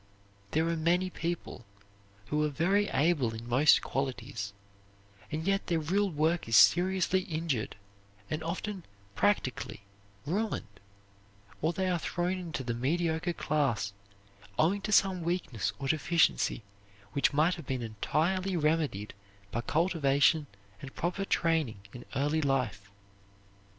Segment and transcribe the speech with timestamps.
[0.49, 1.63] There are many people
[2.29, 4.51] who are very able in most qualities
[5.31, 7.75] and yet their real work is seriously injured
[8.27, 8.83] and often
[9.13, 9.81] practically
[10.25, 10.79] ruined,
[11.61, 13.93] or they are thrown into the mediocre class,
[14.57, 16.63] owing to some weakness or deficiency
[17.13, 19.13] which might have been entirely remedied
[19.51, 20.47] by cultivation
[20.81, 22.89] and proper training in earlier life.